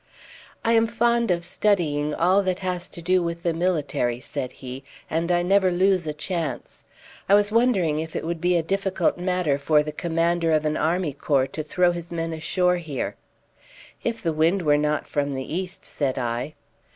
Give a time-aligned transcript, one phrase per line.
[0.65, 4.83] "I am fond of studying all that has to do with the military," said he,
[5.11, 6.83] "and I never lose a chance.
[7.29, 10.75] I was wondering if it would be a difficult matter for the commander of an
[10.75, 13.15] army corps to throw his men ashore here."
[14.03, 16.55] "If the wind were not from the east," said I.